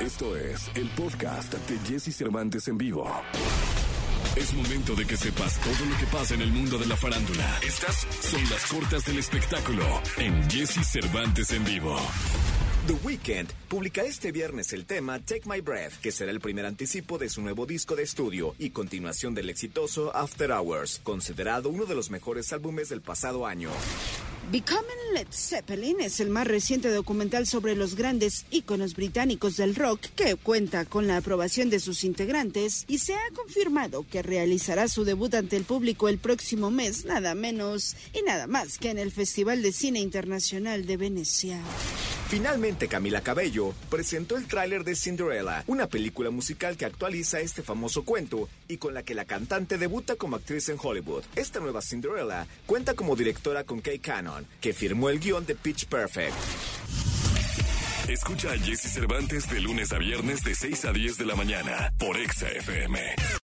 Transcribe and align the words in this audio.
Esto 0.00 0.34
es 0.34 0.70
el 0.76 0.88
podcast 0.90 1.52
de 1.52 1.78
Jesse 1.80 2.16
Cervantes 2.16 2.66
en 2.68 2.78
vivo. 2.78 3.06
Es 4.34 4.54
momento 4.54 4.94
de 4.94 5.06
que 5.06 5.14
sepas 5.14 5.60
todo 5.60 5.86
lo 5.90 5.98
que 5.98 6.06
pasa 6.06 6.34
en 6.34 6.40
el 6.40 6.50
mundo 6.50 6.78
de 6.78 6.86
la 6.86 6.96
farándula. 6.96 7.60
Estas 7.62 8.06
son 8.22 8.40
las 8.48 8.64
cortas 8.64 9.04
del 9.04 9.18
espectáculo 9.18 9.84
en 10.16 10.48
Jesse 10.50 10.86
Cervantes 10.86 11.50
en 11.50 11.64
vivo. 11.64 11.98
The 12.86 12.94
Weeknd 12.94 13.52
publica 13.68 14.00
este 14.02 14.32
viernes 14.32 14.72
el 14.72 14.86
tema 14.86 15.18
Take 15.18 15.42
My 15.44 15.60
Breath, 15.60 16.00
que 16.00 16.12
será 16.12 16.30
el 16.30 16.40
primer 16.40 16.64
anticipo 16.64 17.18
de 17.18 17.28
su 17.28 17.42
nuevo 17.42 17.66
disco 17.66 17.94
de 17.94 18.04
estudio 18.04 18.54
y 18.58 18.70
continuación 18.70 19.34
del 19.34 19.50
exitoso 19.50 20.16
After 20.16 20.50
Hours, 20.50 21.00
considerado 21.04 21.68
uno 21.68 21.84
de 21.84 21.94
los 21.94 22.10
mejores 22.10 22.54
álbumes 22.54 22.88
del 22.88 23.02
pasado 23.02 23.46
año. 23.46 23.70
Becoming 24.50 25.14
Led 25.14 25.28
Zeppelin 25.30 26.00
es 26.00 26.18
el 26.18 26.28
más 26.28 26.44
reciente 26.44 26.90
documental 26.90 27.46
sobre 27.46 27.76
los 27.76 27.94
grandes 27.94 28.46
íconos 28.50 28.96
británicos 28.96 29.56
del 29.56 29.76
rock 29.76 30.00
que 30.16 30.34
cuenta 30.34 30.84
con 30.86 31.06
la 31.06 31.18
aprobación 31.18 31.70
de 31.70 31.78
sus 31.78 32.02
integrantes 32.02 32.84
y 32.88 32.98
se 32.98 33.14
ha 33.14 33.30
confirmado 33.32 34.04
que 34.10 34.22
realizará 34.22 34.88
su 34.88 35.04
debut 35.04 35.34
ante 35.34 35.56
el 35.56 35.62
público 35.62 36.08
el 36.08 36.18
próximo 36.18 36.72
mes, 36.72 37.04
nada 37.04 37.36
menos 37.36 37.94
y 38.12 38.22
nada 38.22 38.48
más 38.48 38.78
que 38.78 38.90
en 38.90 38.98
el 38.98 39.12
Festival 39.12 39.62
de 39.62 39.70
Cine 39.70 40.00
Internacional 40.00 40.84
de 40.84 40.96
Venecia. 40.96 41.60
Finalmente, 42.30 42.86
Camila 42.86 43.22
Cabello 43.22 43.74
presentó 43.90 44.36
el 44.36 44.46
tráiler 44.46 44.84
de 44.84 44.94
Cinderella, 44.94 45.64
una 45.66 45.88
película 45.88 46.30
musical 46.30 46.76
que 46.76 46.84
actualiza 46.84 47.40
este 47.40 47.64
famoso 47.64 48.04
cuento 48.04 48.48
y 48.68 48.76
con 48.76 48.94
la 48.94 49.02
que 49.02 49.16
la 49.16 49.24
cantante 49.24 49.78
debuta 49.78 50.14
como 50.14 50.36
actriz 50.36 50.68
en 50.68 50.78
Hollywood. 50.80 51.24
Esta 51.34 51.58
nueva 51.58 51.82
Cinderella 51.82 52.46
cuenta 52.66 52.94
como 52.94 53.16
directora 53.16 53.64
con 53.64 53.80
Kay 53.80 53.98
Cannon, 53.98 54.46
que 54.60 54.72
firmó 54.72 55.10
el 55.10 55.18
guion 55.18 55.44
de 55.44 55.56
Pitch 55.56 55.86
Perfect. 55.86 56.36
Escucha 58.08 58.52
a 58.52 58.58
Jesse 58.58 58.92
Cervantes 58.92 59.50
de 59.50 59.58
lunes 59.58 59.92
a 59.92 59.98
viernes 59.98 60.44
de 60.44 60.54
6 60.54 60.84
a 60.84 60.92
10 60.92 61.18
de 61.18 61.26
la 61.26 61.34
mañana 61.34 61.92
por 61.98 62.16
Exa 62.16 62.48
FM. 62.48 63.39